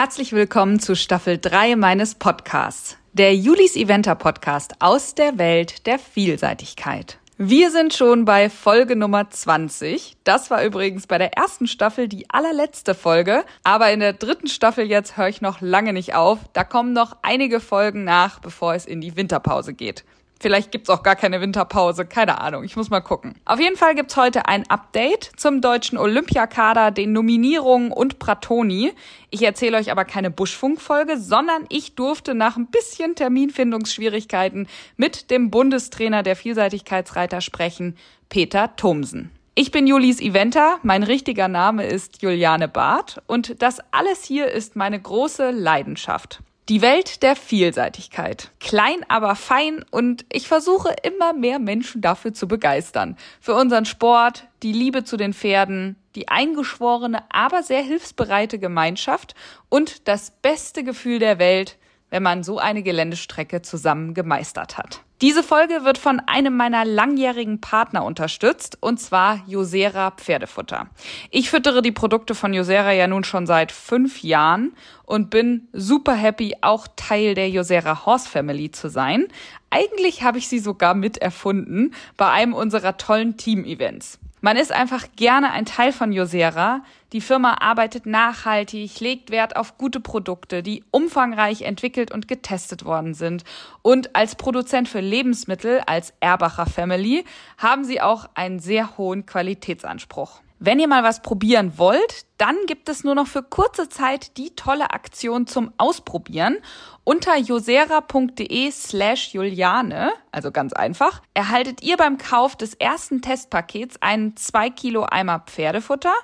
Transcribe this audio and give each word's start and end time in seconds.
Herzlich 0.00 0.32
willkommen 0.32 0.78
zu 0.78 0.94
Staffel 0.94 1.38
3 1.38 1.74
meines 1.74 2.14
Podcasts, 2.14 2.96
der 3.14 3.34
Julis 3.34 3.74
Eventer 3.74 4.14
Podcast 4.14 4.74
aus 4.78 5.16
der 5.16 5.38
Welt 5.38 5.88
der 5.88 5.98
Vielseitigkeit. 5.98 7.18
Wir 7.36 7.72
sind 7.72 7.92
schon 7.92 8.24
bei 8.24 8.48
Folge 8.48 8.94
Nummer 8.94 9.28
20. 9.28 10.16
Das 10.22 10.52
war 10.52 10.62
übrigens 10.62 11.08
bei 11.08 11.18
der 11.18 11.36
ersten 11.36 11.66
Staffel 11.66 12.06
die 12.06 12.30
allerletzte 12.30 12.94
Folge. 12.94 13.44
Aber 13.64 13.90
in 13.90 13.98
der 13.98 14.12
dritten 14.12 14.46
Staffel 14.46 14.86
jetzt 14.86 15.16
höre 15.16 15.30
ich 15.30 15.40
noch 15.40 15.60
lange 15.60 15.92
nicht 15.92 16.14
auf. 16.14 16.38
Da 16.52 16.62
kommen 16.62 16.92
noch 16.92 17.16
einige 17.22 17.58
Folgen 17.58 18.04
nach, 18.04 18.38
bevor 18.38 18.74
es 18.74 18.86
in 18.86 19.00
die 19.00 19.16
Winterpause 19.16 19.74
geht. 19.74 20.04
Vielleicht 20.40 20.70
gibt's 20.70 20.88
auch 20.88 21.02
gar 21.02 21.16
keine 21.16 21.40
Winterpause, 21.40 22.06
keine 22.06 22.40
Ahnung, 22.40 22.62
ich 22.62 22.76
muss 22.76 22.90
mal 22.90 23.00
gucken. 23.00 23.34
Auf 23.44 23.58
jeden 23.58 23.76
Fall 23.76 23.96
gibt's 23.96 24.16
heute 24.16 24.46
ein 24.46 24.68
Update 24.70 25.32
zum 25.36 25.60
deutschen 25.60 25.98
Olympiakader, 25.98 26.92
den 26.92 27.12
Nominierungen 27.12 27.90
und 27.90 28.20
Pratoni. 28.20 28.92
Ich 29.30 29.42
erzähle 29.42 29.78
euch 29.78 29.90
aber 29.90 30.04
keine 30.04 30.30
Buschfunkfolge, 30.30 31.18
sondern 31.18 31.66
ich 31.70 31.96
durfte 31.96 32.34
nach 32.34 32.56
ein 32.56 32.68
bisschen 32.68 33.16
Terminfindungsschwierigkeiten 33.16 34.68
mit 34.96 35.32
dem 35.32 35.50
Bundestrainer 35.50 36.22
der 36.22 36.36
Vielseitigkeitsreiter 36.36 37.40
sprechen, 37.40 37.96
Peter 38.28 38.76
Thomsen. 38.76 39.32
Ich 39.56 39.72
bin 39.72 39.88
Julis 39.88 40.20
Eventer, 40.20 40.78
mein 40.84 41.02
richtiger 41.02 41.48
Name 41.48 41.84
ist 41.84 42.22
Juliane 42.22 42.68
Barth 42.68 43.20
und 43.26 43.60
das 43.60 43.80
alles 43.90 44.22
hier 44.22 44.52
ist 44.52 44.76
meine 44.76 45.00
große 45.00 45.50
Leidenschaft. 45.50 46.40
Die 46.68 46.82
Welt 46.82 47.22
der 47.22 47.34
Vielseitigkeit. 47.34 48.50
Klein, 48.60 48.98
aber 49.08 49.36
fein 49.36 49.86
und 49.90 50.26
ich 50.30 50.46
versuche 50.48 50.94
immer 51.02 51.32
mehr 51.32 51.58
Menschen 51.58 52.02
dafür 52.02 52.34
zu 52.34 52.46
begeistern. 52.46 53.16
Für 53.40 53.54
unseren 53.54 53.86
Sport, 53.86 54.46
die 54.62 54.74
Liebe 54.74 55.02
zu 55.02 55.16
den 55.16 55.32
Pferden, 55.32 55.96
die 56.14 56.28
eingeschworene, 56.28 57.22
aber 57.30 57.62
sehr 57.62 57.80
hilfsbereite 57.80 58.58
Gemeinschaft 58.58 59.34
und 59.70 60.08
das 60.08 60.30
beste 60.42 60.84
Gefühl 60.84 61.18
der 61.20 61.38
Welt, 61.38 61.78
wenn 62.10 62.22
man 62.22 62.42
so 62.42 62.58
eine 62.58 62.82
Geländestrecke 62.82 63.62
zusammen 63.62 64.14
gemeistert 64.14 64.78
hat. 64.78 65.02
Diese 65.20 65.42
Folge 65.42 65.84
wird 65.84 65.98
von 65.98 66.20
einem 66.26 66.56
meiner 66.56 66.84
langjährigen 66.84 67.60
Partner 67.60 68.04
unterstützt, 68.04 68.78
und 68.80 69.00
zwar 69.00 69.42
Josera 69.48 70.12
Pferdefutter. 70.12 70.86
Ich 71.32 71.50
füttere 71.50 71.82
die 71.82 71.90
Produkte 71.90 72.36
von 72.36 72.54
Josera 72.54 72.92
ja 72.92 73.08
nun 73.08 73.24
schon 73.24 73.44
seit 73.44 73.72
fünf 73.72 74.22
Jahren 74.22 74.74
und 75.04 75.28
bin 75.28 75.66
super 75.72 76.14
happy, 76.14 76.54
auch 76.60 76.86
Teil 76.94 77.34
der 77.34 77.50
Josera 77.50 78.06
Horse 78.06 78.28
Family 78.28 78.70
zu 78.70 78.88
sein. 78.88 79.26
Eigentlich 79.70 80.22
habe 80.22 80.38
ich 80.38 80.46
sie 80.46 80.60
sogar 80.60 80.94
mit 80.94 81.18
erfunden 81.18 81.94
bei 82.16 82.30
einem 82.30 82.54
unserer 82.54 82.96
tollen 82.96 83.36
Team-Events. 83.36 84.20
Man 84.40 84.56
ist 84.56 84.70
einfach 84.70 85.06
gerne 85.16 85.50
ein 85.50 85.66
Teil 85.66 85.92
von 85.92 86.12
Josera. 86.12 86.82
Die 87.12 87.20
Firma 87.20 87.54
arbeitet 87.60 88.06
nachhaltig, 88.06 89.00
legt 89.00 89.30
Wert 89.30 89.56
auf 89.56 89.78
gute 89.78 89.98
Produkte, 89.98 90.62
die 90.62 90.84
umfangreich 90.92 91.62
entwickelt 91.62 92.12
und 92.12 92.28
getestet 92.28 92.84
worden 92.84 93.14
sind. 93.14 93.42
Und 93.82 94.14
als 94.14 94.36
Produzent 94.36 94.88
für 94.88 95.00
Lebensmittel, 95.00 95.80
als 95.86 96.12
Erbacher 96.20 96.66
Family, 96.66 97.24
haben 97.56 97.84
sie 97.84 98.00
auch 98.00 98.28
einen 98.34 98.60
sehr 98.60 98.96
hohen 98.96 99.26
Qualitätsanspruch. 99.26 100.40
Wenn 100.60 100.80
ihr 100.80 100.88
mal 100.88 101.04
was 101.04 101.22
probieren 101.22 101.78
wollt, 101.78 102.26
dann 102.36 102.56
gibt 102.66 102.88
es 102.88 103.04
nur 103.04 103.14
noch 103.14 103.28
für 103.28 103.44
kurze 103.44 103.88
Zeit 103.88 104.36
die 104.36 104.56
tolle 104.56 104.90
Aktion 104.90 105.46
zum 105.46 105.72
Ausprobieren. 105.76 106.56
Unter 107.04 107.36
josera.de 107.36 108.70
slash 108.72 109.34
Juliane, 109.34 110.10
also 110.32 110.50
ganz 110.50 110.72
einfach, 110.72 111.22
erhaltet 111.32 111.82
ihr 111.82 111.96
beim 111.96 112.18
Kauf 112.18 112.56
des 112.56 112.74
ersten 112.74 113.22
Testpakets 113.22 114.02
einen 114.02 114.36
2 114.36 114.70
Kilo 114.70 115.04
Eimer 115.04 115.44
Pferdefutter 115.46 116.14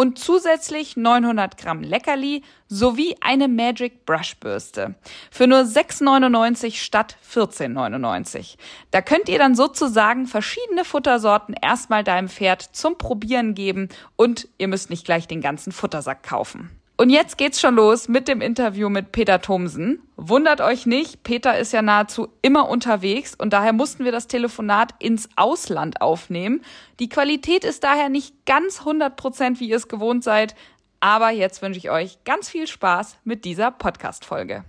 und 0.00 0.18
zusätzlich 0.18 0.96
900 0.96 1.58
Gramm 1.58 1.82
Leckerli 1.82 2.42
sowie 2.68 3.16
eine 3.20 3.48
Magic 3.48 4.06
Brush 4.06 4.34
Bürste 4.40 4.94
für 5.30 5.46
nur 5.46 5.58
6,99 5.58 6.76
statt 6.76 7.18
14,99. 7.30 8.56
Da 8.92 9.02
könnt 9.02 9.28
ihr 9.28 9.38
dann 9.38 9.54
sozusagen 9.54 10.26
verschiedene 10.26 10.86
Futtersorten 10.86 11.54
erstmal 11.60 12.02
deinem 12.02 12.30
Pferd 12.30 12.62
zum 12.62 12.96
Probieren 12.96 13.52
geben 13.52 13.90
und 14.16 14.48
ihr 14.56 14.68
müsst 14.68 14.88
nicht 14.88 15.04
gleich 15.04 15.28
den 15.28 15.42
ganzen 15.42 15.70
Futtersack 15.70 16.22
kaufen. 16.22 16.79
Und 17.00 17.08
jetzt 17.08 17.38
geht's 17.38 17.58
schon 17.58 17.76
los 17.76 18.08
mit 18.08 18.28
dem 18.28 18.42
Interview 18.42 18.90
mit 18.90 19.10
Peter 19.10 19.40
Thomsen. 19.40 20.02
Wundert 20.16 20.60
euch 20.60 20.84
nicht, 20.84 21.22
Peter 21.22 21.58
ist 21.58 21.72
ja 21.72 21.80
nahezu 21.80 22.28
immer 22.42 22.68
unterwegs 22.68 23.34
und 23.34 23.54
daher 23.54 23.72
mussten 23.72 24.04
wir 24.04 24.12
das 24.12 24.26
Telefonat 24.26 24.92
ins 24.98 25.26
Ausland 25.34 26.02
aufnehmen. 26.02 26.60
Die 26.98 27.08
Qualität 27.08 27.64
ist 27.64 27.84
daher 27.84 28.10
nicht 28.10 28.44
ganz 28.44 28.80
100 28.80 29.16
Prozent, 29.16 29.60
wie 29.60 29.70
ihr 29.70 29.78
es 29.78 29.88
gewohnt 29.88 30.24
seid. 30.24 30.54
Aber 31.00 31.30
jetzt 31.30 31.62
wünsche 31.62 31.78
ich 31.78 31.88
euch 31.88 32.22
ganz 32.24 32.50
viel 32.50 32.66
Spaß 32.66 33.16
mit 33.24 33.46
dieser 33.46 33.70
Podcast-Folge. 33.70 34.66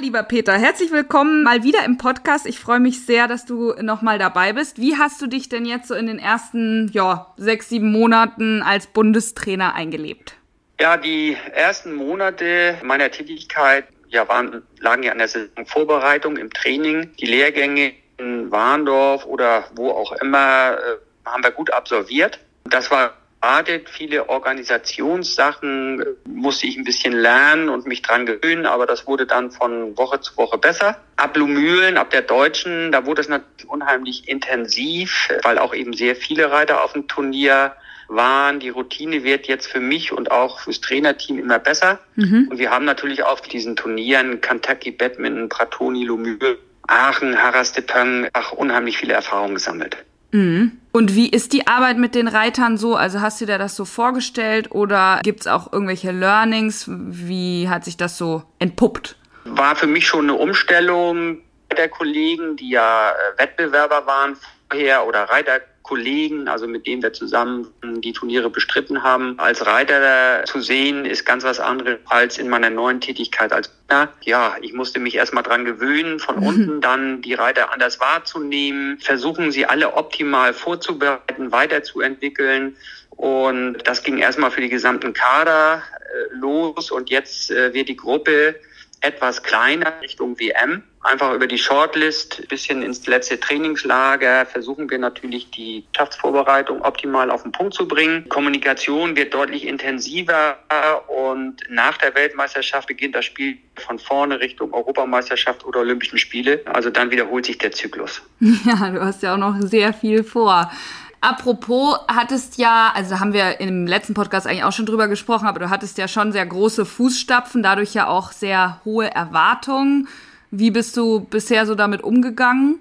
Lieber 0.00 0.22
Peter, 0.22 0.52
herzlich 0.52 0.92
willkommen 0.92 1.42
mal 1.42 1.64
wieder 1.64 1.84
im 1.84 1.98
Podcast. 1.98 2.46
Ich 2.46 2.60
freue 2.60 2.78
mich 2.78 3.04
sehr, 3.04 3.26
dass 3.26 3.44
du 3.44 3.72
nochmal 3.80 4.18
dabei 4.18 4.52
bist. 4.52 4.78
Wie 4.78 4.96
hast 4.96 5.20
du 5.20 5.26
dich 5.26 5.48
denn 5.48 5.64
jetzt 5.64 5.88
so 5.88 5.94
in 5.94 6.06
den 6.06 6.20
ersten, 6.20 6.88
ja, 6.92 7.32
sechs, 7.36 7.68
sieben 7.68 7.90
Monaten 7.90 8.62
als 8.62 8.86
Bundestrainer 8.86 9.74
eingelebt? 9.74 10.36
Ja, 10.80 10.96
die 10.96 11.36
ersten 11.52 11.94
Monate 11.94 12.78
meiner 12.82 13.10
Tätigkeit 13.10 13.86
ja, 14.08 14.28
waren, 14.28 14.62
lagen 14.78 15.02
ja 15.02 15.12
an 15.12 15.18
der 15.18 15.28
Vorbereitung 15.66 16.36
im 16.36 16.52
Training. 16.52 17.10
Die 17.18 17.26
Lehrgänge 17.26 17.92
in 18.18 18.50
Warndorf 18.52 19.26
oder 19.26 19.64
wo 19.74 19.90
auch 19.90 20.12
immer 20.12 20.74
äh, 20.74 21.28
haben 21.28 21.42
wir 21.42 21.50
gut 21.50 21.72
absolviert. 21.72 22.38
Das 22.64 22.90
war 22.92 23.14
Audit, 23.40 23.88
viele 23.88 24.28
Organisationssachen 24.28 26.04
musste 26.24 26.66
ich 26.66 26.76
ein 26.76 26.84
bisschen 26.84 27.12
lernen 27.12 27.68
und 27.68 27.86
mich 27.86 28.02
dran 28.02 28.26
gewöhnen, 28.26 28.66
aber 28.66 28.84
das 28.86 29.06
wurde 29.06 29.26
dann 29.26 29.52
von 29.52 29.96
Woche 29.96 30.20
zu 30.20 30.36
Woche 30.36 30.58
besser. 30.58 31.00
Ab 31.16 31.36
Lumülen, 31.36 31.96
ab 31.96 32.10
der 32.10 32.22
Deutschen, 32.22 32.90
da 32.90 33.06
wurde 33.06 33.20
es 33.20 33.28
natürlich 33.28 33.68
unheimlich 33.68 34.28
intensiv, 34.28 35.28
weil 35.42 35.58
auch 35.58 35.72
eben 35.72 35.92
sehr 35.92 36.16
viele 36.16 36.50
Reiter 36.50 36.82
auf 36.82 36.94
dem 36.94 37.06
Turnier 37.06 37.74
waren. 38.08 38.58
Die 38.58 38.70
Routine 38.70 39.22
wird 39.22 39.46
jetzt 39.46 39.68
für 39.68 39.80
mich 39.80 40.12
und 40.12 40.32
auch 40.32 40.60
fürs 40.60 40.80
Trainerteam 40.80 41.38
immer 41.38 41.60
besser. 41.60 42.00
Mhm. 42.16 42.48
Und 42.50 42.58
wir 42.58 42.70
haben 42.70 42.84
natürlich 42.84 43.22
auf 43.22 43.40
diesen 43.42 43.76
Turnieren 43.76 44.40
Kentucky, 44.40 44.90
Badminton, 44.90 45.48
Pratoni, 45.48 46.04
Lumühl, 46.04 46.58
Aachen, 46.88 47.40
Harras 47.40 47.72
de 47.72 47.84
Peng, 47.84 48.28
ach, 48.32 48.52
unheimlich 48.52 48.98
viele 48.98 49.12
Erfahrungen 49.12 49.54
gesammelt. 49.54 49.96
Mhm. 50.30 50.78
Und 50.92 51.14
wie 51.14 51.28
ist 51.28 51.52
die 51.52 51.66
Arbeit 51.66 51.98
mit 51.98 52.14
den 52.14 52.28
Reitern 52.28 52.76
so? 52.76 52.96
Also 52.96 53.20
hast 53.20 53.40
du 53.40 53.46
dir 53.46 53.58
das 53.58 53.76
so 53.76 53.84
vorgestellt 53.84 54.70
oder 54.72 55.20
gibt 55.22 55.40
es 55.40 55.46
auch 55.46 55.72
irgendwelche 55.72 56.10
Learnings? 56.10 56.86
Wie 56.88 57.68
hat 57.68 57.84
sich 57.84 57.96
das 57.96 58.18
so 58.18 58.42
entpuppt? 58.58 59.16
War 59.44 59.76
für 59.76 59.86
mich 59.86 60.06
schon 60.06 60.24
eine 60.28 60.34
Umstellung 60.34 61.38
der 61.76 61.88
Kollegen, 61.88 62.56
die 62.56 62.70
ja 62.70 63.10
äh, 63.10 63.38
Wettbewerber 63.38 64.06
waren 64.06 64.36
vorher 64.68 65.06
oder 65.06 65.24
Reiter 65.24 65.60
Kollegen, 65.88 66.48
also 66.48 66.68
mit 66.68 66.86
denen 66.86 67.02
wir 67.02 67.14
zusammen 67.14 67.68
die 67.82 68.12
Turniere 68.12 68.50
bestritten 68.50 69.02
haben. 69.02 69.38
Als 69.38 69.64
Reiter 69.64 70.44
zu 70.44 70.60
sehen, 70.60 71.06
ist 71.06 71.24
ganz 71.24 71.44
was 71.44 71.60
anderes 71.60 71.98
als 72.04 72.36
in 72.36 72.50
meiner 72.50 72.68
neuen 72.68 73.00
Tätigkeit 73.00 73.54
als 73.54 73.70
Trainer. 73.88 74.12
Ja, 74.22 74.56
ich 74.60 74.74
musste 74.74 75.00
mich 75.00 75.14
erstmal 75.14 75.42
dran 75.42 75.64
gewöhnen, 75.64 76.18
von 76.18 76.36
mhm. 76.36 76.46
unten 76.46 76.80
dann 76.82 77.22
die 77.22 77.32
Reiter 77.32 77.72
anders 77.72 78.00
wahrzunehmen, 78.00 78.98
versuchen 79.00 79.50
sie 79.50 79.64
alle 79.64 79.94
optimal 79.94 80.52
vorzubereiten, 80.52 81.52
weiterzuentwickeln. 81.52 82.76
Und 83.10 83.78
das 83.84 84.02
ging 84.02 84.18
erstmal 84.18 84.50
für 84.50 84.60
die 84.60 84.68
gesamten 84.68 85.14
Kader 85.14 85.82
äh, 86.02 86.36
los 86.36 86.90
und 86.90 87.08
jetzt 87.08 87.50
äh, 87.50 87.72
wird 87.72 87.88
die 87.88 87.96
Gruppe 87.96 88.56
etwas 89.00 89.42
kleiner 89.42 90.00
Richtung 90.02 90.38
WM. 90.38 90.82
Einfach 91.02 91.32
über 91.32 91.46
die 91.46 91.58
Shortlist 91.58 92.48
bisschen 92.48 92.82
ins 92.82 93.06
letzte 93.06 93.38
Trainingslager 93.38 94.46
versuchen 94.46 94.90
wir 94.90 94.98
natürlich 94.98 95.50
die 95.50 95.84
Schaftsvorbereitung 95.96 96.82
optimal 96.82 97.30
auf 97.30 97.44
den 97.44 97.52
Punkt 97.52 97.74
zu 97.74 97.86
bringen. 97.86 98.28
Kommunikation 98.28 99.16
wird 99.16 99.32
deutlich 99.32 99.66
intensiver 99.66 100.58
und 101.06 101.62
nach 101.68 101.96
der 101.98 102.14
Weltmeisterschaft 102.14 102.88
beginnt 102.88 103.14
das 103.14 103.24
Spiel 103.24 103.58
von 103.76 103.98
vorne 103.98 104.40
Richtung 104.40 104.74
Europameisterschaft 104.74 105.64
oder 105.64 105.80
Olympischen 105.80 106.18
Spiele. 106.18 106.62
Also 106.66 106.90
dann 106.90 107.10
wiederholt 107.10 107.46
sich 107.46 107.58
der 107.58 107.72
Zyklus. 107.72 108.22
Ja, 108.64 108.90
du 108.90 109.00
hast 109.00 109.22
ja 109.22 109.34
auch 109.34 109.38
noch 109.38 109.56
sehr 109.60 109.94
viel 109.94 110.24
vor. 110.24 110.70
Apropos, 111.20 111.98
hattest 112.06 112.58
ja, 112.58 112.92
also 112.94 113.18
haben 113.18 113.32
wir 113.32 113.60
im 113.60 113.86
letzten 113.86 114.14
Podcast 114.14 114.46
eigentlich 114.46 114.62
auch 114.62 114.72
schon 114.72 114.86
drüber 114.86 115.08
gesprochen, 115.08 115.46
aber 115.46 115.58
du 115.58 115.68
hattest 115.68 115.98
ja 115.98 116.06
schon 116.06 116.30
sehr 116.30 116.46
große 116.46 116.86
Fußstapfen, 116.86 117.62
dadurch 117.62 117.92
ja 117.94 118.06
auch 118.06 118.30
sehr 118.30 118.80
hohe 118.84 119.10
Erwartungen. 119.10 120.08
Wie 120.50 120.70
bist 120.70 120.96
du 120.96 121.20
bisher 121.20 121.66
so 121.66 121.74
damit 121.74 122.02
umgegangen? 122.02 122.78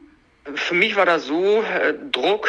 Für 0.53 0.75
mich 0.75 0.95
war 0.95 1.05
das 1.05 1.25
so, 1.25 1.61
äh, 1.63 1.95
Druck 2.11 2.47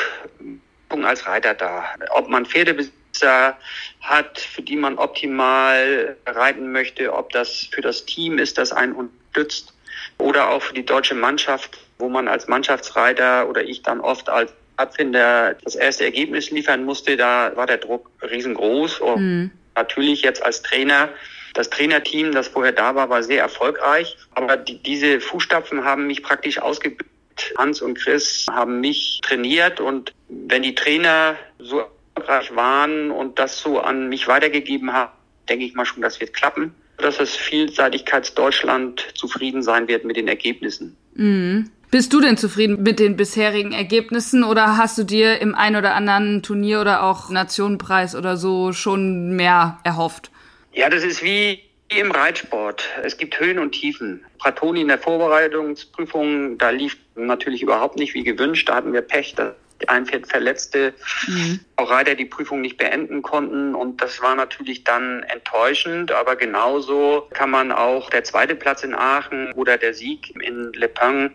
als 0.91 1.27
Reiter 1.27 1.55
da. 1.55 1.85
Ob 2.11 2.29
man 2.29 2.47
Pferdebesitzer 2.47 3.57
hat, 4.01 4.39
für 4.39 4.63
die 4.63 4.77
man 4.77 4.99
optimal 4.99 6.17
reiten 6.27 6.71
möchte, 6.73 7.13
ob 7.15 7.31
das 7.31 7.69
für 7.71 7.81
das 7.81 8.05
Team 8.05 8.39
ist, 8.39 8.59
das 8.59 8.73
einen 8.73 8.93
unterstützt 8.93 9.75
oder 10.19 10.51
auch 10.51 10.63
für 10.63 10.75
die 10.75 10.85
deutsche 10.85 11.15
Mannschaft, 11.15 11.79
wo 11.99 12.09
man 12.09 12.29
als 12.29 12.49
Mannschaftsreiter 12.49 13.49
oder 13.49 13.65
ich 13.65 13.83
dann 13.83 14.01
oft 14.01 14.29
als 14.29 14.53
Pfadfinder 14.79 15.57
das 15.65 15.75
erste 15.75 16.05
Ergebnis 16.05 16.51
liefern 16.51 16.85
musste, 16.85 17.17
da 17.17 17.53
war 17.57 17.67
der 17.67 17.79
Druck 17.79 18.11
riesengroß. 18.23 19.01
Und 19.01 19.21
mhm. 19.21 19.51
natürlich 19.75 20.23
jetzt 20.23 20.43
als 20.45 20.63
Trainer 20.63 21.09
das 21.55 21.71
Trainerteam, 21.71 22.33
das 22.33 22.47
vorher 22.47 22.73
da 22.73 22.95
war, 22.95 23.11
war 23.11 23.23
sehr 23.23 23.43
erfolgreich. 23.43 24.17
Aber 24.35 24.57
die, 24.57 24.81
diese 24.81 25.21
Fußstapfen 25.21 25.85
haben 25.85 26.07
mich 26.07 26.23
praktisch 26.23 26.61
ausgebildet. 26.61 27.07
Hans 27.57 27.81
und 27.83 27.99
Chris 27.99 28.47
haben 28.51 28.81
mich 28.81 29.21
trainiert 29.23 29.81
und 29.81 30.13
wenn 30.29 30.63
die 30.63 30.75
Trainer 30.75 31.37
so 31.61 31.85
erfolgreich 32.17 32.55
waren 32.57 33.13
und 33.13 33.39
das 33.39 33.61
so 33.61 33.79
an 33.79 34.09
mich 34.09 34.27
weitergegeben 34.27 34.93
haben, 34.93 35.13
denke 35.49 35.65
ich 35.65 35.75
mal 35.75 35.85
schon, 35.85 36.03
das 36.03 36.21
wird 36.21 36.35
klappen, 36.35 36.75
dass 36.97 37.19
das 37.19 37.37
Vielseitigkeitsdeutschland 37.37 39.07
zufrieden 39.15 39.63
sein 39.63 39.87
wird 39.87 40.05
mit 40.05 40.17
den 40.17 40.27
Ergebnissen. 40.27 40.97
Mhm. 41.15 41.71
Bist 41.91 42.13
du 42.13 42.21
denn 42.21 42.37
zufrieden 42.37 42.83
mit 42.83 42.99
den 42.99 43.17
bisherigen 43.17 43.73
Ergebnissen 43.73 44.45
oder 44.45 44.77
hast 44.77 44.99
du 44.99 45.05
dir 45.05 45.41
im 45.41 45.55
ein 45.55 45.75
oder 45.75 45.95
anderen 45.95 46.43
Turnier 46.43 46.83
oder 46.83 47.03
auch 47.03 47.31
Nationenpreis 47.31 48.15
oder 48.15 48.37
so 48.37 48.75
schon 48.75 49.35
mehr 49.37 49.79
erhofft? 49.85 50.31
Ja, 50.73 50.91
das 50.91 51.03
ist 51.03 51.23
wie 51.23 51.63
im 51.89 52.11
Reitsport. 52.11 52.85
Es 53.03 53.17
gibt 53.17 53.41
Höhen 53.41 53.59
und 53.59 53.73
Tiefen. 53.73 54.23
Pratoni 54.39 54.83
in 54.83 54.89
der 54.89 54.99
Vorbereitungsprüfung, 54.99 56.59
da 56.59 56.69
lief 56.69 56.99
natürlich 57.15 57.63
überhaupt 57.63 57.97
nicht 57.97 58.13
wie 58.13 58.23
gewünscht. 58.23 58.69
Da 58.69 58.75
hatten 58.75 58.93
wir 58.93 59.01
Pech, 59.01 59.35
dass 59.35 59.55
ein 59.87 60.05
Pferd 60.05 60.29
verletzte, 60.29 60.93
mhm. 61.27 61.61
auch 61.77 61.91
Reiter 61.91 62.15
die 62.15 62.27
Prüfung 62.27 62.61
nicht 62.61 62.77
beenden 62.77 63.23
konnten. 63.23 63.75
Und 63.75 64.03
das 64.03 64.21
war 64.21 64.35
natürlich 64.35 64.85
dann 64.85 65.23
enttäuschend. 65.23 66.13
Aber 66.13 66.37
genauso 66.37 67.29
kann 67.33 67.51
man 67.51 67.73
auch 67.73 68.11
der 68.11 68.25
zweite 68.25 68.55
Platz 68.55 68.83
in 68.83 68.95
Aachen 68.95 69.53
oder 69.53 69.79
der 69.79 69.95
Sieg 69.95 70.35
in 70.43 70.73
Le 70.75 70.89
Pen 70.89 71.31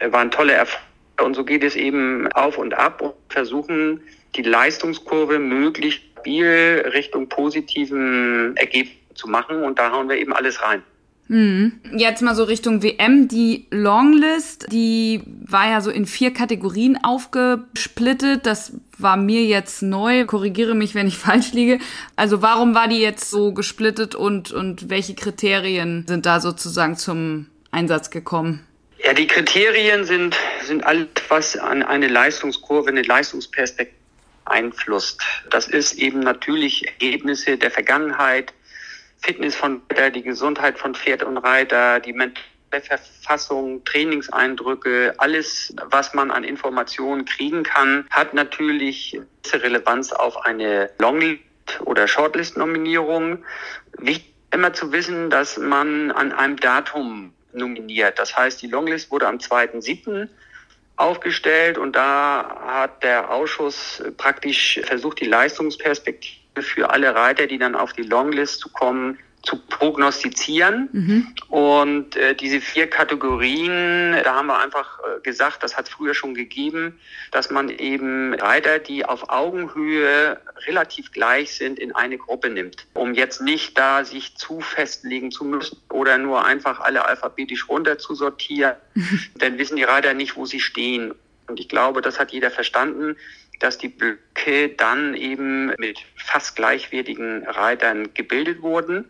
waren 0.00 0.30
tolle 0.30 0.52
Erfolge. 0.52 0.84
Und 1.22 1.34
so 1.34 1.44
geht 1.44 1.62
es 1.62 1.76
eben 1.76 2.30
auf 2.32 2.58
und 2.58 2.74
ab 2.74 3.00
und 3.00 3.14
versuchen, 3.28 4.00
die 4.34 4.42
Leistungskurve 4.42 5.38
möglichst 5.38 6.02
stabil 6.24 6.84
Richtung 6.92 7.28
positiven 7.28 8.56
Ergebnis 8.56 8.96
zu 9.14 9.28
machen. 9.28 9.62
Und 9.62 9.78
da 9.78 9.92
hauen 9.92 10.08
wir 10.08 10.16
eben 10.16 10.32
alles 10.32 10.62
rein. 10.62 10.82
Hm. 11.28 11.80
Jetzt 11.96 12.20
mal 12.20 12.34
so 12.34 12.44
Richtung 12.44 12.82
WM. 12.82 13.28
Die 13.28 13.66
Longlist, 13.70 14.66
die 14.70 15.22
war 15.46 15.70
ja 15.70 15.80
so 15.80 15.90
in 15.90 16.04
vier 16.04 16.32
Kategorien 16.32 16.98
aufgesplittet. 17.02 18.44
Das 18.44 18.74
war 18.98 19.16
mir 19.16 19.44
jetzt 19.44 19.82
neu. 19.82 20.26
Korrigiere 20.26 20.74
mich, 20.74 20.94
wenn 20.94 21.06
ich 21.06 21.16
falsch 21.18 21.52
liege. 21.52 21.78
Also 22.16 22.42
warum 22.42 22.74
war 22.74 22.88
die 22.88 22.98
jetzt 22.98 23.30
so 23.30 23.52
gesplittet 23.52 24.14
und, 24.14 24.52
und 24.52 24.90
welche 24.90 25.14
Kriterien 25.14 26.04
sind 26.06 26.26
da 26.26 26.40
sozusagen 26.40 26.96
zum 26.96 27.46
Einsatz 27.70 28.10
gekommen? 28.10 28.66
Ja, 29.04 29.12
die 29.12 29.26
Kriterien 29.26 30.06
sind, 30.06 30.34
sind 30.62 30.86
alles, 30.86 31.08
was 31.28 31.58
an 31.58 31.82
eine 31.82 32.08
Leistungskurve, 32.08 32.88
eine 32.88 33.02
Leistungsperspektive 33.02 33.98
einflusst. 34.46 35.22
Das 35.50 35.68
ist 35.68 35.98
eben 35.98 36.20
natürlich 36.20 36.86
Ergebnisse 36.88 37.58
der 37.58 37.70
Vergangenheit, 37.70 38.54
Fitness 39.18 39.56
von 39.56 39.82
Reiter, 39.90 40.10
die 40.10 40.22
Gesundheit 40.22 40.78
von 40.78 40.94
Pferd 40.94 41.22
und 41.22 41.36
Reiter, 41.36 42.00
die 42.00 42.14
mentale 42.14 42.46
Verfassung, 42.82 43.84
Trainingseindrücke, 43.84 45.12
alles, 45.18 45.74
was 45.90 46.14
man 46.14 46.30
an 46.30 46.42
Informationen 46.42 47.26
kriegen 47.26 47.62
kann, 47.62 48.06
hat 48.10 48.32
natürlich 48.32 49.20
Relevanz 49.52 50.12
auf 50.12 50.46
eine 50.46 50.88
Longlist 50.98 51.42
oder 51.80 52.08
Shortlist-Nominierung. 52.08 53.44
Wichtig 53.98 54.32
immer 54.50 54.72
zu 54.72 54.92
wissen, 54.92 55.28
dass 55.28 55.58
man 55.58 56.10
an 56.10 56.32
einem 56.32 56.56
Datum 56.56 57.34
nominiert. 57.54 58.18
Das 58.18 58.36
heißt, 58.36 58.60
die 58.62 58.68
Longlist 58.68 59.10
wurde 59.10 59.26
am 59.26 59.36
2.7 59.36 60.28
aufgestellt 60.96 61.76
und 61.78 61.96
da 61.96 62.60
hat 62.66 63.02
der 63.02 63.30
Ausschuss 63.30 64.02
praktisch 64.16 64.80
versucht, 64.84 65.20
die 65.20 65.26
Leistungsperspektive 65.26 66.62
für 66.62 66.90
alle 66.90 67.14
Reiter, 67.14 67.46
die 67.46 67.58
dann 67.58 67.74
auf 67.74 67.92
die 67.92 68.02
Longlist 68.02 68.60
zu 68.60 68.68
kommen, 68.70 69.18
zu 69.44 69.56
prognostizieren. 69.56 70.88
Mhm. 70.92 71.34
Und 71.48 72.16
äh, 72.16 72.34
diese 72.34 72.60
vier 72.60 72.88
Kategorien, 72.88 74.16
da 74.24 74.34
haben 74.34 74.46
wir 74.46 74.58
einfach 74.58 74.98
äh, 75.00 75.20
gesagt, 75.20 75.62
das 75.62 75.76
hat 75.76 75.86
es 75.86 75.92
früher 75.92 76.14
schon 76.14 76.34
gegeben, 76.34 76.98
dass 77.30 77.50
man 77.50 77.68
eben 77.68 78.34
Reiter, 78.34 78.78
die 78.78 79.04
auf 79.04 79.28
Augenhöhe 79.28 80.40
relativ 80.66 81.12
gleich 81.12 81.54
sind, 81.54 81.78
in 81.78 81.94
eine 81.94 82.18
Gruppe 82.18 82.48
nimmt, 82.48 82.86
um 82.94 83.14
jetzt 83.14 83.40
nicht 83.40 83.76
da 83.78 84.04
sich 84.04 84.36
zu 84.36 84.60
festlegen 84.60 85.30
zu 85.30 85.44
müssen 85.44 85.78
oder 85.90 86.18
nur 86.18 86.44
einfach 86.44 86.80
alle 86.80 87.04
alphabetisch 87.04 87.68
runter 87.68 87.98
zu 87.98 88.14
sortieren. 88.14 88.74
Dann 89.36 89.58
wissen 89.58 89.76
die 89.76 89.84
Reiter 89.84 90.14
nicht, 90.14 90.36
wo 90.36 90.46
sie 90.46 90.60
stehen. 90.60 91.14
Und 91.46 91.60
ich 91.60 91.68
glaube, 91.68 92.00
das 92.00 92.18
hat 92.18 92.32
jeder 92.32 92.50
verstanden 92.50 93.16
dass 93.60 93.78
die 93.78 93.88
Blöcke 93.88 94.70
dann 94.70 95.14
eben 95.14 95.66
mit 95.78 95.98
fast 96.16 96.56
gleichwertigen 96.56 97.46
Reitern 97.46 98.12
gebildet 98.14 98.62
wurden. 98.62 99.06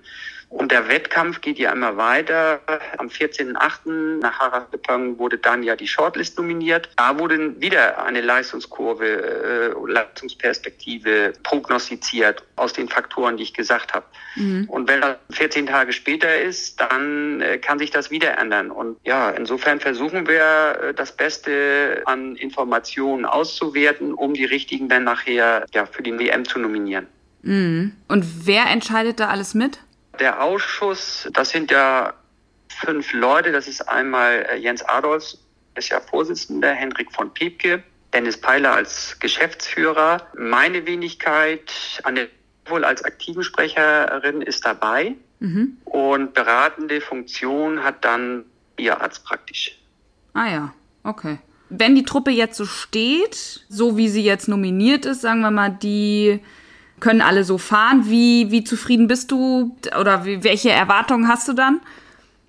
Und 0.55 0.71
der 0.71 0.89
Wettkampf 0.89 1.41
geht 1.41 1.59
ja 1.59 1.73
immer 1.73 1.97
weiter. 1.97 2.61
Am 2.99 3.09
14.8. 3.09 4.21
nach 4.21 4.39
Harapang 4.39 5.19
wurde 5.19 5.37
dann 5.37 5.65
ja 5.65 5.75
die 5.75 5.89
Shortlist 5.89 6.39
nominiert. 6.39 6.91
Da 6.97 7.19
wurde 7.19 7.61
wieder 7.61 8.05
eine 8.05 8.21
Leistungskurve, 8.21 9.75
äh, 9.75 9.93
Leistungsperspektive 9.93 11.33
prognostiziert 11.43 12.45
aus 12.55 12.73
den 12.73 12.89
Faktoren, 12.89 13.37
die 13.37 13.43
ich 13.43 13.53
gesagt 13.53 13.95
habe. 13.95 14.07
Mhm. 14.37 14.67
Und 14.69 14.89
wenn 14.89 15.01
das 15.01 15.17
14 15.33 15.67
Tage 15.67 15.93
später 15.93 16.41
ist, 16.41 16.81
dann 16.81 17.41
äh, 17.41 17.59
kann 17.59 17.81
sich 17.81 17.91
das 17.91 18.13
wieder 18.13 18.39
ändern. 18.39 18.71
Und 18.71 18.97
ja, 19.05 19.31
insofern 19.31 19.81
versuchen 19.81 20.29
wir, 20.29 20.79
äh, 20.81 20.95
das 20.95 21.17
Beste 21.17 22.03
an 22.07 22.37
Informationen 22.37 23.25
auszuwerten, 23.25 24.15
um 24.15 24.35
die 24.35 24.45
richtigen 24.45 24.89
dann 24.89 25.03
nachher 25.03 25.67
ja, 25.75 25.87
für 25.87 26.05
die 26.05 26.17
WM 26.17 26.45
zu 26.45 26.61
nominieren. 26.61 27.09
Mhm. 27.43 27.97
Und 28.07 28.47
wer 28.47 28.67
entscheidet 28.67 29.19
da 29.19 29.29
alles 29.29 29.55
mit? 29.55 29.81
Der 30.21 30.43
Ausschuss, 30.43 31.29
das 31.33 31.51
sind 31.51 31.71
ja 31.71 32.15
fünf 32.69 33.13
Leute. 33.13 33.53
Das 33.53 33.69
ist 33.69 33.89
einmal 33.89 34.47
äh, 34.51 34.57
Jens 34.57 34.83
Adolfs, 34.83 35.39
ist 35.75 35.89
ja 35.89 36.01
Vorsitzender, 36.01 36.73
Henrik 36.73 37.13
von 37.13 37.33
Piepke, 37.33 37.83
Dennis 38.13 38.41
Peiler 38.41 38.75
als 38.75 39.19
Geschäftsführer. 39.19 40.27
Meine 40.37 40.87
Wenigkeit, 40.87 41.73
Anne 42.05 42.29
wohl 42.67 42.85
als 42.85 43.05
Aktivensprecherin 43.05 44.41
ist 44.41 44.65
dabei. 44.65 45.15
Mhm. 45.41 45.77
Und 45.85 46.35
beratende 46.35 47.01
Funktion 47.01 47.83
hat 47.83 48.05
dann 48.05 48.45
ihr 48.79 49.01
Arzt 49.01 49.25
praktisch. 49.25 49.79
Ah 50.33 50.51
ja, 50.51 50.75
okay. 51.03 51.39
Wenn 51.69 51.95
die 51.95 52.05
Truppe 52.05 52.31
jetzt 52.31 52.57
so 52.57 52.67
steht, 52.67 53.65
so 53.69 53.97
wie 53.97 54.09
sie 54.09 54.23
jetzt 54.23 54.49
nominiert 54.49 55.07
ist, 55.07 55.23
sagen 55.23 55.41
wir 55.41 55.51
mal, 55.51 55.71
die 55.71 56.41
können 57.01 57.21
alle 57.21 57.45
so 57.45 57.59
fahren. 57.59 58.05
Wie, 58.07 58.51
wie 58.51 58.65
zufrieden 58.65 59.07
bist 59.07 59.31
du 59.31 59.77
oder 59.99 60.25
wie, 60.25 60.45
welche 60.45 60.71
Erwartungen 60.71 61.29
hast 61.29 61.49
du 61.49 61.53
dann? 61.53 61.81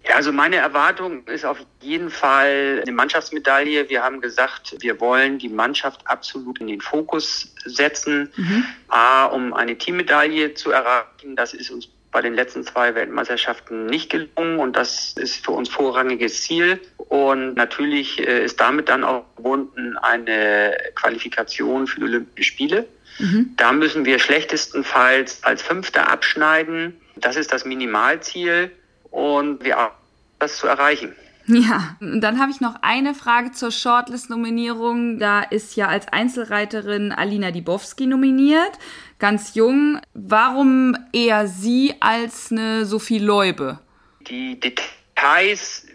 Ja, 0.07 0.15
also 0.15 0.31
meine 0.31 0.57
Erwartung 0.57 1.25
ist 1.27 1.45
auf 1.45 1.57
jeden 1.81 2.11
Fall 2.11 2.81
eine 2.83 2.91
Mannschaftsmedaille. 2.91 3.89
Wir 3.89 4.03
haben 4.03 4.21
gesagt, 4.21 4.75
wir 4.79 4.99
wollen 4.99 5.39
die 5.39 5.49
Mannschaft 5.49 6.01
absolut 6.05 6.59
in 6.59 6.67
den 6.67 6.79
Fokus 6.79 7.53
setzen. 7.65 8.31
Mhm. 8.35 8.65
A, 8.87 9.25
um 9.25 9.53
eine 9.53 9.77
Teammedaille 9.77 10.53
zu 10.53 10.71
erreichen. 10.71 11.35
Das 11.35 11.55
ist 11.55 11.71
uns 11.71 11.89
bei 12.11 12.21
den 12.21 12.35
letzten 12.35 12.63
zwei 12.63 12.95
Weltmeisterschaften 12.95 13.87
nicht 13.87 14.09
gelungen 14.09 14.59
und 14.59 14.77
das 14.77 15.13
ist 15.17 15.43
für 15.43 15.51
uns 15.51 15.69
vorrangiges 15.69 16.43
Ziel. 16.43 16.79
Und 16.97 17.55
natürlich 17.55 18.19
äh, 18.19 18.45
ist 18.45 18.61
damit 18.61 18.89
dann 18.89 19.03
auch 19.03 19.25
verbunden 19.33 19.97
eine 19.97 20.77
Qualifikation 20.95 21.87
für 21.87 21.99
die 21.99 22.05
Olympischen 22.05 22.43
Spiele. 22.43 22.87
Mhm. 23.19 23.53
Da 23.57 23.71
müssen 23.71 24.05
wir 24.05 24.19
schlechtestenfalls 24.19 25.43
als 25.43 25.61
Fünfter 25.61 26.09
abschneiden. 26.09 26.95
Das 27.15 27.35
ist 27.35 27.53
das 27.53 27.65
Minimalziel 27.65 28.71
und 29.11 29.63
wir 29.63 29.91
das 30.39 30.57
zu 30.57 30.67
erreichen. 30.67 31.15
Ja, 31.47 31.95
und 32.01 32.21
dann 32.21 32.39
habe 32.39 32.51
ich 32.51 32.59
noch 32.59 32.75
eine 32.81 33.13
Frage 33.13 33.51
zur 33.51 33.71
Shortlist-Nominierung. 33.71 35.19
Da 35.19 35.41
ist 35.41 35.75
ja 35.75 35.87
als 35.87 36.07
Einzelreiterin 36.07 37.11
Alina 37.11 37.51
Dibowski 37.51 38.07
nominiert, 38.07 38.79
ganz 39.19 39.53
jung. 39.53 40.01
Warum 40.15 40.97
eher 41.13 41.47
sie 41.47 41.93
als 41.99 42.51
eine 42.51 42.85
Sophie 42.85 43.19
Leube? 43.19 43.79
Die 44.27 44.59
Details 44.59 44.94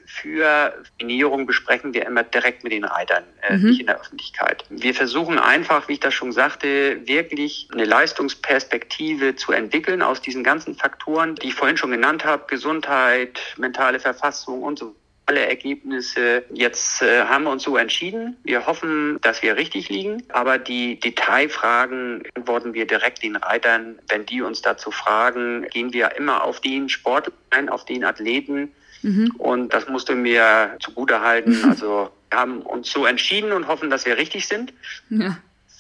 für 0.07 0.75
Nominierung 1.01 1.47
besprechen 1.47 1.95
wir 1.95 2.05
immer 2.05 2.25
direkt 2.25 2.65
mit 2.65 2.73
den 2.73 2.85
Reitern, 2.85 3.25
äh, 3.43 3.57
mhm. 3.57 3.71
nicht 3.71 3.81
in 3.81 3.87
der 3.87 4.01
Öffentlichkeit. 4.01 4.65
Wir 4.69 4.95
versuchen 4.95 5.39
einfach, 5.39 5.89
wie 5.89 5.95
ich 5.95 6.01
das 6.01 6.15
schon 6.15 6.33
sagte, 6.33 7.07
wirklich 7.07 7.69
eine 7.73 7.85
Leistungsperspektive 7.85 9.37
zu 9.37 9.53
entwickeln 9.53 10.03
aus 10.03 10.21
diesen 10.21 10.43
ganzen 10.43 10.75
Faktoren, 10.75 11.37
die 11.37 11.49
ich 11.49 11.55
vorhin 11.55 11.77
schon 11.77 11.93
genannt 11.93 12.25
habe, 12.25 12.45
Gesundheit, 12.49 13.41
mentale 13.57 14.01
Verfassung 14.01 14.63
und 14.63 14.79
so 14.79 14.95
alle 15.27 15.47
Ergebnisse. 15.47 16.43
Jetzt 16.53 17.03
äh, 17.03 17.23
haben 17.23 17.45
wir 17.45 17.51
uns 17.51 17.63
so 17.63 17.77
entschieden. 17.77 18.37
Wir 18.43 18.67
hoffen, 18.67 19.21
dass 19.23 19.43
wir 19.43 19.57
richtig 19.57 19.89
liegen. 19.89 20.25
Aber 20.31 20.59
die 20.59 20.99
Detailfragen 20.99 22.25
antworten 22.35 22.75
wir 22.75 22.85
direkt 22.85 23.23
den 23.23 23.37
Reitern. 23.37 24.01
Wenn 24.09 24.27
die 24.27 24.43
uns 24.43 24.61
dazu 24.61 24.91
fragen, 24.91 25.69
gehen 25.71 25.93
wir 25.93 26.17
immer 26.17 26.43
auf 26.43 26.61
den 26.61 26.89
Sport 26.89 27.31
ein, 27.51 27.69
auf 27.69 27.85
den 27.85 28.05
Athleten, 28.05 28.73
Mhm. 29.03 29.33
Und 29.39 29.73
das 29.73 29.89
musste 29.89 30.15
mir 30.15 30.77
zugutehalten. 30.81 31.65
Also 31.71 32.11
wir 32.31 32.39
haben 32.39 32.63
uns 32.63 32.91
so 32.91 33.07
entschieden 33.07 33.53
und 33.53 33.67
hoffen, 33.67 33.91
dass 33.91 34.07
wir 34.07 34.17
richtig 34.17 34.47
sind. 34.47 34.73
Ja. 35.09 35.37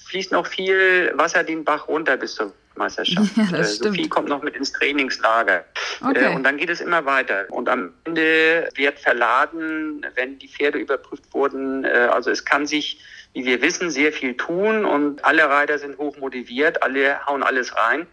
Fließt 0.07 0.33
noch 0.33 0.47
viel 0.47 1.13
Wasser 1.15 1.45
den 1.45 1.65
Bach 1.65 1.87
runter 1.87 2.17
bis 2.17 2.35
zur 2.35 2.53
Meisterschaft. 2.77 3.31
Ja, 3.37 3.59
äh, 3.59 3.65
Sophie 3.65 4.09
kommt 4.09 4.29
noch 4.29 4.43
mit 4.43 4.57
ins 4.57 4.73
Trainingslager. 4.73 5.65
Okay. 6.01 6.25
Äh, 6.25 6.35
und 6.35 6.43
dann 6.45 6.57
geht 6.57 6.71
es 6.71 6.81
immer 6.81 7.05
weiter. 7.05 7.47
Und 7.51 7.69
am 7.69 7.93
Ende 8.05 8.69
wird 8.75 8.99
verladen, 8.99 10.05
wenn 10.15 10.39
die 10.39 10.49
Pferde 10.49 10.79
überprüft 10.79 11.33
wurden. 11.33 11.85
Äh, 11.85 12.09
also 12.11 12.31
es 12.31 12.45
kann 12.45 12.67
sich, 12.67 13.01
wie 13.33 13.45
wir 13.45 13.63
wissen, 13.63 13.91
sehr 13.91 14.13
viel 14.13 14.37
tun 14.37 14.85
und 14.85 15.25
alle 15.25 15.49
Reiter 15.49 15.79
sind 15.79 15.99
hoch 15.99 16.17
motiviert, 16.19 16.83
alle 16.83 17.25
hauen 17.27 17.43
alles 17.43 17.77
rein. 17.77 18.07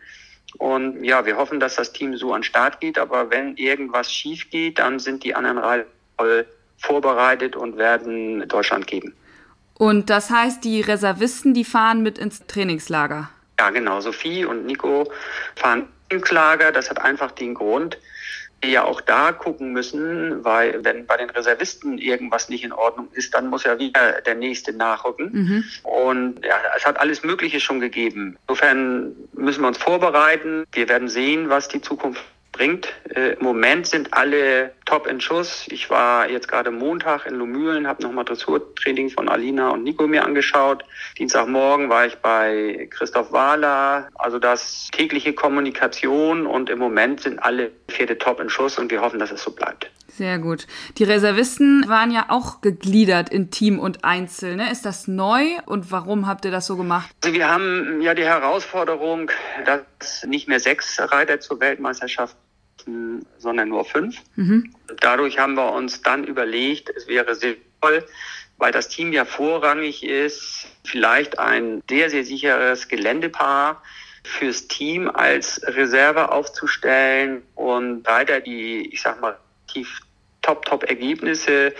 Und 0.57 1.03
ja, 1.03 1.25
wir 1.25 1.37
hoffen, 1.37 1.59
dass 1.59 1.75
das 1.75 1.91
Team 1.93 2.15
so 2.17 2.33
an 2.33 2.39
den 2.39 2.43
Start 2.43 2.79
geht. 2.79 2.97
Aber 2.97 3.29
wenn 3.29 3.57
irgendwas 3.57 4.11
schief 4.11 4.49
geht, 4.49 4.79
dann 4.79 4.99
sind 4.99 5.23
die 5.23 5.35
anderen 5.35 5.85
voll 6.17 6.45
vorbereitet 6.79 7.55
und 7.55 7.77
werden 7.77 8.47
Deutschland 8.47 8.87
geben. 8.87 9.13
Und 9.73 10.09
das 10.09 10.29
heißt, 10.29 10.63
die 10.63 10.81
Reservisten, 10.81 11.53
die 11.53 11.63
fahren 11.63 12.01
mit 12.01 12.17
ins 12.17 12.45
Trainingslager? 12.47 13.29
Ja, 13.59 13.69
genau. 13.69 13.99
Sophie 14.01 14.45
und 14.45 14.65
Nico 14.65 15.11
fahren 15.55 15.87
ins 16.09 16.31
Lager. 16.31 16.71
Das 16.71 16.89
hat 16.89 17.01
einfach 17.01 17.31
den 17.31 17.53
Grund, 17.53 17.97
ja 18.63 18.83
auch 18.83 19.01
da 19.01 19.31
gucken 19.31 19.71
müssen, 19.71 20.43
weil 20.43 20.83
wenn 20.83 21.05
bei 21.05 21.17
den 21.17 21.29
Reservisten 21.29 21.97
irgendwas 21.97 22.49
nicht 22.49 22.63
in 22.63 22.71
Ordnung 22.71 23.07
ist, 23.13 23.33
dann 23.33 23.49
muss 23.49 23.63
ja 23.63 23.77
wieder 23.77 24.21
der 24.21 24.35
nächste 24.35 24.73
nachrücken. 24.73 25.29
Mhm. 25.31 25.63
Und 25.83 26.45
ja, 26.45 26.55
es 26.75 26.85
hat 26.85 26.99
alles 26.99 27.23
Mögliche 27.23 27.59
schon 27.59 27.79
gegeben. 27.79 28.37
Insofern 28.47 29.15
müssen 29.33 29.61
wir 29.61 29.67
uns 29.67 29.77
vorbereiten. 29.77 30.65
Wir 30.71 30.89
werden 30.89 31.07
sehen, 31.07 31.49
was 31.49 31.67
die 31.67 31.81
Zukunft 31.81 32.23
bringt. 32.57 32.93
Äh, 33.15 33.33
Im 33.33 33.43
Moment 33.43 33.87
sind 33.87 34.13
alle 34.13 34.71
top 34.85 35.07
in 35.07 35.21
Schuss. 35.21 35.65
Ich 35.69 35.89
war 35.89 36.29
jetzt 36.29 36.47
gerade 36.47 36.71
Montag 36.71 37.25
in 37.25 37.35
Lomühlen, 37.35 37.87
habe 37.87 38.03
nochmal 38.03 38.25
Dressurtraining 38.25 39.09
von 39.09 39.29
Alina 39.29 39.69
und 39.69 39.83
Nico 39.83 40.07
mir 40.07 40.25
angeschaut. 40.25 40.83
Dienstagmorgen 41.17 41.89
war 41.89 42.05
ich 42.05 42.15
bei 42.17 42.87
Christoph 42.91 43.31
Wahler. 43.31 44.09
Also 44.15 44.39
das 44.39 44.89
tägliche 44.91 45.33
Kommunikation 45.33 46.47
und 46.47 46.69
im 46.69 46.79
Moment 46.79 47.21
sind 47.21 47.39
alle 47.39 47.71
Pferde 47.87 48.17
top 48.17 48.39
in 48.39 48.49
Schuss 48.49 48.77
und 48.77 48.91
wir 48.91 49.01
hoffen, 49.01 49.19
dass 49.19 49.31
es 49.31 49.43
so 49.43 49.51
bleibt. 49.51 49.91
Sehr 50.07 50.39
gut. 50.39 50.65
Die 50.97 51.03
Reservisten 51.03 51.87
waren 51.87 52.09
ja 52.09 52.25
auch 52.29 52.61
gegliedert 52.61 53.29
in 53.29 53.51
Team 53.51 53.77
und 53.77 54.03
Einzel. 54.03 54.55
Ne? 54.55 54.71
Ist 54.71 54.85
das 54.85 55.07
neu 55.07 55.43
und 55.65 55.91
warum 55.91 56.27
habt 56.27 56.43
ihr 56.45 56.49
das 56.49 56.65
so 56.65 56.75
gemacht? 56.75 57.09
Also 57.23 57.35
wir 57.35 57.47
haben 57.47 58.01
ja 58.01 58.15
die 58.15 58.23
Herausforderung, 58.23 59.29
dass 59.65 60.25
nicht 60.25 60.47
mehr 60.47 60.59
sechs 60.59 60.99
Reiter 60.99 61.39
zur 61.39 61.59
Weltmeisterschaft 61.59 62.35
sondern 63.37 63.69
nur 63.69 63.85
fünf. 63.85 64.17
Mhm. 64.35 64.73
Dadurch 64.99 65.39
haben 65.39 65.55
wir 65.55 65.71
uns 65.73 66.01
dann 66.01 66.23
überlegt, 66.23 66.89
es 66.89 67.07
wäre 67.07 67.35
sinnvoll, 67.35 68.05
weil 68.57 68.71
das 68.71 68.89
Team 68.89 69.13
ja 69.13 69.25
vorrangig 69.25 70.03
ist, 70.03 70.67
vielleicht 70.83 71.39
ein 71.39 71.83
sehr, 71.89 72.09
sehr 72.09 72.25
sicheres 72.25 72.87
Geländepaar 72.87 73.83
fürs 74.23 74.67
Team 74.67 75.09
als 75.09 75.61
Reserve 75.65 76.31
aufzustellen 76.31 77.43
und 77.55 78.05
weiter 78.05 78.41
die, 78.41 78.89
ich 78.91 79.01
sag 79.01 79.21
mal, 79.21 79.37
tief 79.67 80.01
Top-Top-Ergebnisse 80.41 81.73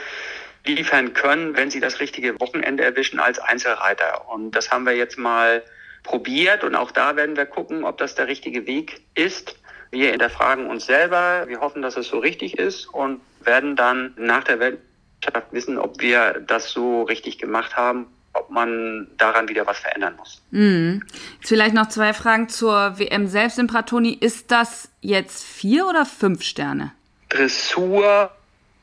liefern 0.66 1.14
können, 1.14 1.56
wenn 1.56 1.72
sie 1.72 1.80
das 1.80 2.00
richtige 2.00 2.40
Wochenende 2.40 2.84
erwischen 2.84 3.20
als 3.20 3.40
Einzelreiter. 3.40 4.30
Und 4.30 4.52
das 4.52 4.72
haben 4.72 4.86
wir 4.86 4.96
jetzt 4.96 5.18
mal 5.18 5.64
probiert 6.04 6.64
und 6.64 6.76
auch 6.76 6.92
da 6.92 7.16
werden 7.16 7.36
wir 7.36 7.46
gucken, 7.46 7.84
ob 7.84 7.98
das 7.98 8.16
der 8.16 8.28
richtige 8.28 8.66
Weg 8.68 9.02
ist. 9.16 9.56
Wir 9.92 10.12
hinterfragen 10.12 10.68
uns 10.68 10.86
selber. 10.86 11.46
Wir 11.48 11.60
hoffen, 11.60 11.82
dass 11.82 11.98
es 11.98 12.08
so 12.08 12.20
richtig 12.20 12.58
ist 12.58 12.88
und 12.88 13.22
werden 13.42 13.76
dann 13.76 14.14
nach 14.18 14.44
der 14.44 14.60
Weltmeisterschaft 14.60 15.54
wissen, 15.54 15.78
ob 15.78 16.02
wir 16.02 16.42
das 16.46 16.72
so 16.72 17.04
richtig 17.04 17.38
gemacht 17.38 17.76
haben 17.76 18.08
ob 18.38 18.50
man 18.50 19.08
daran 19.18 19.50
wieder 19.50 19.66
was 19.66 19.80
verändern 19.80 20.16
muss. 20.18 20.42
Mhm. 20.52 21.04
Jetzt 21.40 21.50
vielleicht 21.50 21.74
noch 21.74 21.90
zwei 21.90 22.14
Fragen 22.14 22.50
zur 22.50 23.00
WM 23.00 23.28
selbst 23.28 23.60
in 23.60 23.68
Pratoni. 23.68 24.14
Ist 24.14 24.52
das 24.52 24.90
jetzt 25.02 25.44
vier 25.44 25.88
oder 25.88 26.06
fünf 26.06 26.44
Sterne? 26.44 26.92
Dressur 27.30 28.32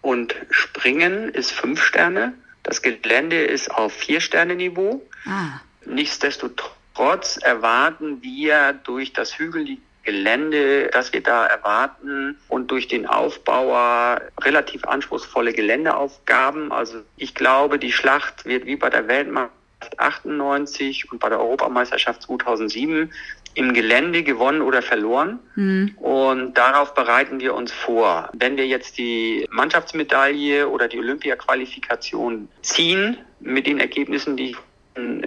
und 0.03 0.35
Springen 0.51 1.29
ist 1.31 1.53
fünf 1.53 1.83
Sterne. 1.83 2.35
Das 2.63 2.83
Gelände 2.83 3.43
ist 3.43 3.71
auf 3.71 3.93
vier 3.93 4.21
Sterne 4.21 4.55
Niveau. 4.57 5.03
Ah. 5.27 5.61
Nichtsdestotrotz 5.87 7.39
erwarten 7.39 8.23
wir 8.23 8.73
durch 8.85 9.13
das 9.13 9.39
hügelige 9.39 9.81
Gelände, 10.05 10.89
das 10.89 11.13
wir 11.13 11.23
da 11.23 11.47
erwarten 11.47 12.39
und 12.49 12.71
durch 12.71 12.89
den 12.89 13.07
Aufbauer 13.07 14.21
relativ 14.43 14.85
anspruchsvolle 14.85 15.53
Geländeaufgaben. 15.53 16.73
Also 16.73 17.01
ich 17.17 17.35
glaube, 17.35 17.79
die 17.79 17.93
Schlacht 17.93 18.45
wird 18.45 18.67
wie 18.67 18.77
bei 18.77 18.91
der 18.91 19.09
Weltmeisterschaft 19.09 19.99
98 19.99 21.13
und 21.13 21.19
bei 21.19 21.29
der 21.29 21.41
Europameisterschaft 21.41 22.23
2007 22.23 23.13
im 23.55 23.73
Gelände 23.73 24.23
gewonnen 24.23 24.63
oder 24.63 24.83
verloren. 24.83 25.39
Mhm. 25.55 25.95
Und 25.99 26.55
darauf 26.55 26.95
bereiten 26.95 27.41
wir 27.41 27.55
uns 27.55 27.73
vor. 27.73 28.31
Wenn 28.33 28.57
wir 28.57 28.67
jetzt 28.67 28.99
die 28.99 29.47
Mannschaftsmedaille 29.51 30.69
oder 30.69 30.89
die 30.89 30.99
Olympia-Qualifikation 30.99 32.49
ziehen 32.63 33.17
mit 33.41 33.67
den 33.67 33.79
Ergebnissen, 33.79 34.37
die 34.37 34.51
ich 34.51 34.57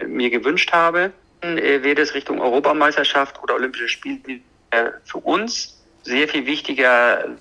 mir 0.07 0.29
gewünscht 0.29 0.71
habe, 0.71 1.11
äh, 1.41 1.83
wird 1.83 1.99
es 1.99 2.13
Richtung 2.13 2.41
Europameisterschaft 2.41 3.41
oder 3.43 3.55
Olympische 3.55 3.87
Spiele 3.87 4.39
äh, 4.71 4.91
für 5.05 5.19
uns 5.19 5.77
sehr 6.03 6.27
viel 6.27 6.45
wichtiger, 6.45 7.37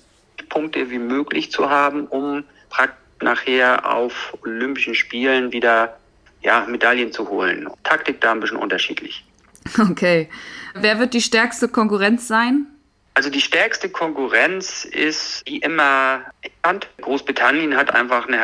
Punkte 0.49 0.89
wie 0.89 0.99
möglich 0.99 1.51
zu 1.51 1.69
haben, 1.69 2.07
um 2.07 2.43
praktisch 2.69 2.97
nachher 3.21 3.91
auf 3.91 4.37
Olympischen 4.43 4.95
Spielen 4.95 5.51
wieder 5.51 5.97
ja, 6.41 6.65
Medaillen 6.67 7.11
zu 7.11 7.27
holen. 7.29 7.67
Taktik 7.83 8.21
da 8.21 8.31
ein 8.31 8.39
bisschen 8.39 8.57
unterschiedlich. 8.57 9.25
Okay. 9.79 10.29
Wer 10.75 10.99
wird 10.99 11.13
die 11.13 11.21
stärkste 11.21 11.67
Konkurrenz 11.67 12.27
sein? 12.27 12.67
Also 13.15 13.29
die 13.29 13.41
stärkste 13.41 13.89
Konkurrenz 13.89 14.85
ist 14.85 15.43
wie 15.45 15.57
immer 15.57 16.21
England. 16.61 16.87
Großbritannien 17.01 17.75
hat 17.75 17.93
einfach 17.93 18.27
eine 18.27 18.37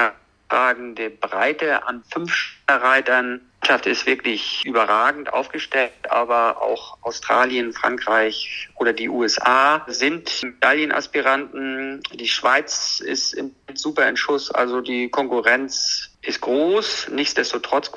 hervorragende 0.49 1.11
Breite 1.11 1.85
an 1.87 2.03
fünf 2.11 2.55
Reitern. 2.67 3.41
Mannschaft 3.63 3.85
ist 3.85 4.05
wirklich 4.05 4.61
überragend 4.65 5.31
aufgestellt, 5.31 5.93
aber 6.09 6.61
auch 6.61 6.97
Australien, 7.01 7.71
Frankreich 7.71 8.67
oder 8.75 8.91
die 8.91 9.07
USA 9.07 9.85
sind 9.87 10.43
Medaillenaspiranten. 10.43 12.03
Die 12.11 12.27
Schweiz 12.27 12.99
ist 12.99 13.41
super 13.73 14.09
in 14.09 14.17
Schuss, 14.17 14.51
also 14.51 14.81
die 14.81 15.07
Konkurrenz 15.07 16.09
ist 16.21 16.41
groß. 16.41 17.07
Nichtsdestotrotz 17.13 17.89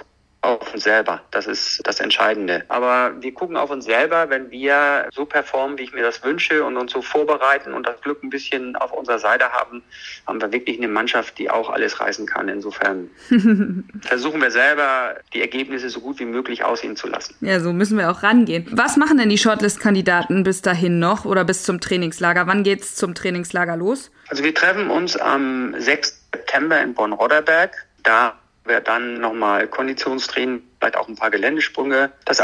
auf 0.46 0.72
uns 0.74 0.84
selber. 0.84 1.20
Das 1.30 1.46
ist 1.46 1.80
das 1.84 2.00
Entscheidende. 2.00 2.64
Aber 2.68 3.12
wir 3.20 3.32
gucken 3.34 3.56
auf 3.56 3.70
uns 3.70 3.84
selber, 3.84 4.30
wenn 4.30 4.50
wir 4.50 5.08
so 5.12 5.24
performen, 5.24 5.78
wie 5.78 5.82
ich 5.82 5.92
mir 5.92 6.02
das 6.02 6.22
wünsche 6.22 6.64
und 6.64 6.76
uns 6.76 6.92
so 6.92 7.02
vorbereiten 7.02 7.74
und 7.74 7.86
das 7.86 8.00
Glück 8.00 8.22
ein 8.22 8.30
bisschen 8.30 8.76
auf 8.76 8.92
unserer 8.92 9.18
Seite 9.18 9.52
haben, 9.52 9.82
haben 10.26 10.40
wir 10.40 10.52
wirklich 10.52 10.78
eine 10.78 10.88
Mannschaft, 10.88 11.38
die 11.38 11.50
auch 11.50 11.70
alles 11.70 12.00
reißen 12.00 12.26
kann. 12.26 12.48
Insofern 12.48 13.10
versuchen 14.02 14.40
wir 14.40 14.50
selber, 14.50 15.16
die 15.34 15.40
Ergebnisse 15.40 15.90
so 15.90 16.00
gut 16.00 16.18
wie 16.18 16.24
möglich 16.24 16.64
aussehen 16.64 16.96
zu 16.96 17.08
lassen. 17.08 17.34
Ja, 17.40 17.60
so 17.60 17.72
müssen 17.72 17.98
wir 17.98 18.10
auch 18.10 18.22
rangehen. 18.22 18.66
Was 18.70 18.96
machen 18.96 19.18
denn 19.18 19.28
die 19.28 19.38
Shortlist-Kandidaten 19.38 20.44
bis 20.44 20.62
dahin 20.62 20.98
noch 20.98 21.24
oder 21.24 21.44
bis 21.44 21.64
zum 21.64 21.80
Trainingslager? 21.80 22.46
Wann 22.46 22.62
geht's 22.62 22.94
zum 22.94 23.14
Trainingslager 23.14 23.76
los? 23.76 24.10
Also 24.28 24.42
wir 24.42 24.54
treffen 24.54 24.90
uns 24.90 25.16
am 25.16 25.74
6. 25.78 26.26
September 26.34 26.80
in 26.80 26.94
Bonn-Rodderberg. 26.94 27.86
Da 28.02 28.38
wäre 28.66 28.82
dann 28.82 29.20
nochmal 29.20 29.66
Konditionstraining, 29.68 30.62
vielleicht 30.78 30.96
auch 30.96 31.08
ein 31.08 31.16
paar 31.16 31.30
Geländesprünge. 31.30 32.12
Das 32.24 32.42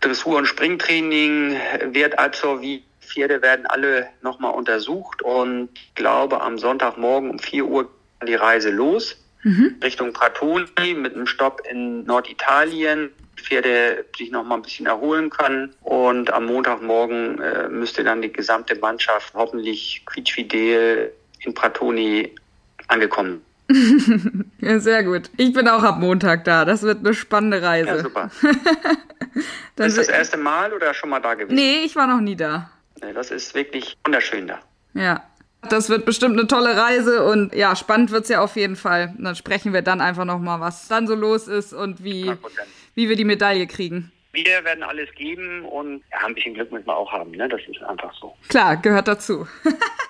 Dressur- 0.00 0.38
und 0.38 0.46
Springtraining 0.46 1.56
wird 1.92 2.18
absolviert. 2.18 2.82
Pferde 3.00 3.42
werden 3.42 3.66
alle 3.66 4.06
nochmal 4.22 4.54
untersucht 4.54 5.20
und 5.22 5.70
ich 5.74 5.94
glaube 5.96 6.40
am 6.40 6.58
Sonntagmorgen 6.58 7.30
um 7.30 7.38
4 7.40 7.64
Uhr 7.64 7.90
die 8.26 8.36
Reise 8.36 8.70
los. 8.70 9.16
Mhm. 9.42 9.76
Richtung 9.82 10.12
Pratoni 10.12 10.94
mit 10.94 11.14
einem 11.14 11.26
Stopp 11.26 11.62
in 11.68 12.04
Norditalien. 12.04 13.10
Pferde 13.36 14.04
sich 14.16 14.30
noch 14.30 14.44
mal 14.44 14.56
ein 14.56 14.62
bisschen 14.62 14.86
erholen 14.86 15.30
können. 15.30 15.74
Und 15.80 16.30
am 16.32 16.46
Montagmorgen 16.46 17.40
äh, 17.40 17.68
müsste 17.68 18.04
dann 18.04 18.22
die 18.22 18.32
gesamte 18.32 18.76
Mannschaft 18.76 19.34
hoffentlich 19.34 20.02
quietschfidel 20.06 21.12
in 21.40 21.54
Pratoni 21.54 22.34
angekommen 22.86 23.42
sehr 24.78 25.04
gut. 25.04 25.30
Ich 25.36 25.52
bin 25.52 25.68
auch 25.68 25.82
ab 25.82 25.98
Montag 25.98 26.44
da. 26.44 26.64
Das 26.64 26.82
wird 26.82 26.98
eine 26.98 27.14
spannende 27.14 27.62
Reise. 27.62 27.88
Ja, 27.88 27.98
super. 27.98 28.30
Ist 29.76 29.96
das 29.96 30.08
erste 30.08 30.36
Mal 30.36 30.72
oder 30.72 30.92
schon 30.92 31.10
mal 31.10 31.20
da 31.20 31.34
gewesen? 31.34 31.54
Nee, 31.54 31.82
ich 31.84 31.96
war 31.96 32.06
noch 32.06 32.20
nie 32.20 32.36
da. 32.36 32.70
Das 33.14 33.30
ist 33.30 33.54
wirklich 33.54 33.96
wunderschön 34.04 34.48
da. 34.48 34.58
Ja. 34.94 35.22
Das 35.68 35.90
wird 35.90 36.06
bestimmt 36.06 36.38
eine 36.38 36.46
tolle 36.46 36.76
Reise 36.76 37.24
und 37.24 37.54
ja, 37.54 37.76
spannend 37.76 38.10
wird's 38.12 38.30
ja 38.30 38.40
auf 38.40 38.56
jeden 38.56 38.76
Fall. 38.76 39.14
Und 39.16 39.24
dann 39.24 39.36
sprechen 39.36 39.72
wir 39.72 39.82
dann 39.82 40.00
einfach 40.00 40.24
nochmal, 40.24 40.60
was 40.60 40.88
dann 40.88 41.06
so 41.06 41.14
los 41.14 41.48
ist 41.48 41.74
und 41.74 42.02
wie, 42.02 42.32
wie 42.94 43.08
wir 43.08 43.16
die 43.16 43.26
Medaille 43.26 43.66
kriegen. 43.66 44.10
Wir 44.32 44.64
werden 44.64 44.82
alles 44.82 45.10
geben 45.14 45.64
und 45.64 46.02
ja, 46.10 46.26
ein 46.26 46.34
bisschen 46.34 46.54
Glück 46.54 46.72
müssen 46.72 46.86
wir 46.86 46.96
auch 46.96 47.12
haben, 47.12 47.32
ne? 47.32 47.48
Das 47.48 47.60
ist 47.68 47.82
einfach 47.82 48.14
so. 48.14 48.34
Klar, 48.48 48.76
gehört 48.76 49.08
dazu. 49.08 49.46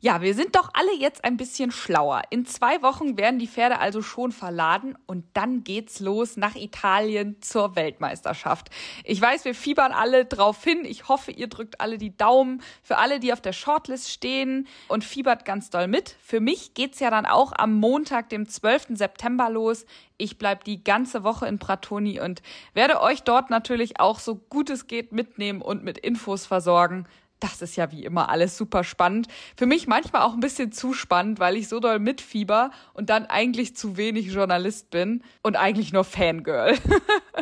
Ja, 0.00 0.22
wir 0.22 0.34
sind 0.34 0.54
doch 0.54 0.70
alle 0.74 0.94
jetzt 0.94 1.24
ein 1.24 1.36
bisschen 1.36 1.72
schlauer. 1.72 2.22
In 2.30 2.46
zwei 2.46 2.82
Wochen 2.82 3.16
werden 3.18 3.40
die 3.40 3.48
Pferde 3.48 3.80
also 3.80 4.00
schon 4.00 4.30
verladen 4.30 4.96
und 5.06 5.24
dann 5.34 5.64
geht's 5.64 5.98
los 5.98 6.36
nach 6.36 6.54
Italien 6.54 7.42
zur 7.42 7.74
Weltmeisterschaft. 7.74 8.70
Ich 9.02 9.20
weiß, 9.20 9.44
wir 9.44 9.56
fiebern 9.56 9.90
alle 9.90 10.24
drauf 10.24 10.62
hin. 10.62 10.84
Ich 10.84 11.08
hoffe, 11.08 11.32
ihr 11.32 11.48
drückt 11.48 11.80
alle 11.80 11.98
die 11.98 12.16
Daumen 12.16 12.62
für 12.80 12.98
alle, 12.98 13.18
die 13.18 13.32
auf 13.32 13.40
der 13.40 13.52
Shortlist 13.52 14.08
stehen 14.08 14.68
und 14.86 15.02
fiebert 15.02 15.44
ganz 15.44 15.68
doll 15.68 15.88
mit. 15.88 16.14
Für 16.22 16.38
mich 16.38 16.74
geht's 16.74 17.00
ja 17.00 17.10
dann 17.10 17.26
auch 17.26 17.50
am 17.56 17.74
Montag, 17.74 18.28
dem 18.28 18.48
12. 18.48 18.90
September 18.90 19.50
los. 19.50 19.84
Ich 20.16 20.38
bleib 20.38 20.62
die 20.62 20.84
ganze 20.84 21.24
Woche 21.24 21.48
in 21.48 21.58
Pratoni 21.58 22.20
und 22.20 22.40
werde 22.72 23.02
euch 23.02 23.24
dort 23.24 23.50
natürlich 23.50 23.98
auch 23.98 24.20
so 24.20 24.36
gut 24.36 24.70
es 24.70 24.86
geht 24.86 25.10
mitnehmen 25.10 25.60
und 25.60 25.82
mit 25.82 25.98
Infos 25.98 26.46
versorgen 26.46 27.08
das 27.40 27.62
ist 27.62 27.76
ja 27.76 27.90
wie 27.92 28.04
immer 28.04 28.28
alles 28.28 28.56
super 28.56 28.84
spannend. 28.84 29.28
Für 29.56 29.66
mich 29.66 29.86
manchmal 29.86 30.22
auch 30.22 30.34
ein 30.34 30.40
bisschen 30.40 30.72
zu 30.72 30.92
spannend, 30.92 31.38
weil 31.38 31.56
ich 31.56 31.68
so 31.68 31.80
doll 31.80 31.98
mitfieber 31.98 32.70
und 32.94 33.10
dann 33.10 33.26
eigentlich 33.26 33.76
zu 33.76 33.96
wenig 33.96 34.32
Journalist 34.32 34.90
bin 34.90 35.22
und 35.42 35.56
eigentlich 35.56 35.92
nur 35.92 36.04
Fangirl. 36.04 36.76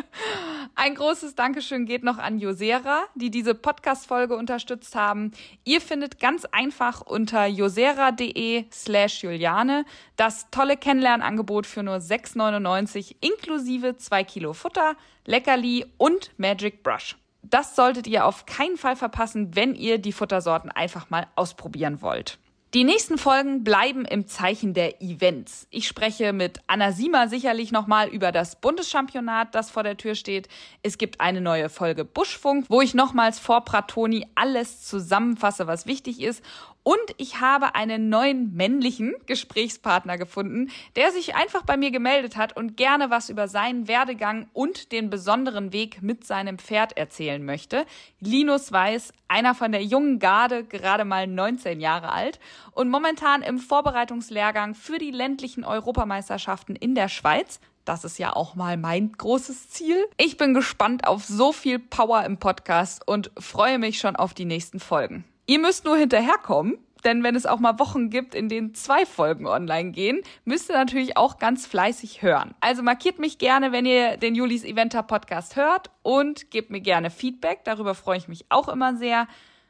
ein 0.75 0.95
großes 0.95 1.35
Dankeschön 1.35 1.85
geht 1.85 2.03
noch 2.03 2.17
an 2.17 2.39
Josera, 2.39 3.03
die 3.15 3.31
diese 3.31 3.55
Podcast-Folge 3.55 4.35
unterstützt 4.35 4.95
haben. 4.95 5.31
Ihr 5.63 5.81
findet 5.81 6.19
ganz 6.19 6.45
einfach 6.45 7.01
unter 7.01 7.45
josera.de 7.45 8.65
slash 8.71 9.23
Juliane 9.23 9.85
das 10.15 10.49
tolle 10.51 10.77
Kennenlernangebot 10.77 11.65
für 11.65 11.83
nur 11.83 11.97
6,99 11.97 13.15
inklusive 13.21 13.97
zwei 13.97 14.23
Kilo 14.23 14.53
Futter, 14.53 14.95
Leckerli 15.25 15.85
und 15.97 16.31
Magic 16.37 16.83
Brush. 16.83 17.15
Das 17.49 17.75
solltet 17.75 18.07
ihr 18.07 18.25
auf 18.25 18.45
keinen 18.45 18.77
Fall 18.77 18.95
verpassen, 18.97 19.55
wenn 19.55 19.73
ihr 19.73 19.99
die 19.99 20.11
Futtersorten 20.11 20.69
einfach 20.69 21.09
mal 21.09 21.27
ausprobieren 21.35 22.01
wollt. 22.01 22.39
Die 22.73 22.83
nächsten 22.83 23.17
Folgen 23.17 23.63
bleiben 23.63 24.03
im 24.03 24.27
Zeichen 24.27 24.73
der 24.73 25.01
Events. 25.01 25.67
Ich 25.69 25.87
spreche 25.87 26.33
mit 26.33 26.59
Anna 26.67 26.91
Siemer 26.91 27.29
sicherlich 27.29 27.71
nochmal 27.71 28.09
über 28.09 28.33
das 28.33 28.57
Bundeschampionat, 28.57 29.55
das 29.55 29.71
vor 29.71 29.83
der 29.83 29.95
Tür 29.95 30.15
steht. 30.15 30.49
Es 30.83 30.97
gibt 30.97 31.21
eine 31.21 31.39
neue 31.39 31.69
Folge 31.69 32.03
Buschfunk, 32.03 32.65
wo 32.67 32.81
ich 32.81 32.93
nochmals 32.93 33.39
vor 33.39 33.61
Pratoni 33.61 34.27
alles 34.35 34.83
zusammenfasse, 34.83 35.65
was 35.65 35.85
wichtig 35.85 36.21
ist. 36.21 36.43
Und 36.83 36.95
ich 37.17 37.41
habe 37.41 37.75
einen 37.75 38.07
neuen 38.07 38.53
männlichen 38.53 39.13
Gesprächspartner 39.25 40.17
gefunden, 40.17 40.69
der 40.95 41.11
sich 41.11 41.35
einfach 41.35 41.63
bei 41.63 41.75
mir 41.75 41.91
gemeldet 41.91 42.37
hat 42.37 42.55
und 42.55 42.77
gerne 42.77 43.09
was 43.09 43.29
über 43.29 43.49
seinen 43.49 43.89
Werdegang 43.89 44.47
und 44.53 44.93
den 44.93 45.09
besonderen 45.09 45.73
Weg 45.73 46.01
mit 46.01 46.25
seinem 46.25 46.57
Pferd 46.57 46.95
erzählen 46.95 47.43
möchte. 47.43 47.85
Linus 48.21 48.71
Weiß, 48.71 49.11
einer 49.27 49.53
von 49.53 49.73
der 49.73 49.83
jungen 49.83 50.19
Garde, 50.19 50.63
gerade 50.63 51.03
mal 51.03 51.27
19 51.27 51.81
Jahre 51.81 52.13
alt 52.13 52.39
und 52.71 52.89
momentan 52.89 53.41
im 53.41 53.59
Vorbereitungslehrgang 53.59 54.75
für 54.75 54.97
die 54.97 55.11
ländlichen 55.11 55.63
Europameisterschaften 55.63 56.75
in 56.75 56.95
der 56.95 57.09
Schweiz. 57.09 57.59
Das 57.85 58.03
ist 58.03 58.19
ja 58.19 58.35
auch 58.35 58.55
mal 58.55 58.75
mein 58.75 59.13
großes 59.13 59.69
Ziel. 59.69 59.97
Ich 60.17 60.37
bin 60.37 60.53
gespannt 60.53 61.07
auf 61.07 61.23
so 61.23 61.53
viel 61.53 61.79
Power 61.79 62.25
im 62.25 62.37
Podcast 62.37 63.07
und 63.07 63.31
freue 63.39 63.79
mich 63.79 63.99
schon 63.99 64.15
auf 64.15 64.33
die 64.33 64.45
nächsten 64.45 64.79
Folgen. 64.79 65.23
Ihr 65.45 65.59
müsst 65.59 65.85
nur 65.85 65.95
hinterherkommen, 65.95 66.77
denn 67.05 67.23
wenn 67.23 67.35
es 67.35 67.45
auch 67.45 67.59
mal 67.59 67.79
Wochen 67.79 68.09
gibt, 68.09 68.35
in 68.35 68.49
denen 68.49 68.75
zwei 68.75 69.05
Folgen 69.05 69.47
online 69.47 69.91
gehen, 69.91 70.21
müsst 70.43 70.69
ihr 70.69 70.75
natürlich 70.75 71.15
auch 71.15 71.37
ganz 71.37 71.65
fleißig 71.65 72.21
hören. 72.21 72.53
Also 72.59 72.83
markiert 72.83 73.19
mich 73.19 73.37
gerne, 73.37 73.71
wenn 73.71 73.85
ihr 73.85 74.17
den 74.17 74.35
Julis 74.35 74.65
Eventer 74.65 75.03
Podcast 75.03 75.55
hört 75.55 75.89
und 76.03 76.51
gebt 76.51 76.69
mir 76.69 76.81
gerne 76.81 77.09
Feedback. 77.09 77.63
Darüber 77.63 77.95
freue 77.95 78.17
ich 78.17 78.27
mich 78.27 78.45
auch 78.49 78.67
immer 78.67 78.97
sehr. 78.97 79.27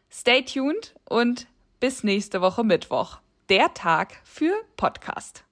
Stay 0.09 0.41
tuned 0.43 0.95
und 1.07 1.45
bis 1.79 2.03
nächste 2.03 2.41
Woche 2.41 2.63
Mittwoch. 2.63 3.19
Der 3.49 3.73
Tag 3.73 4.21
für 4.23 4.53
Podcast. 4.75 5.46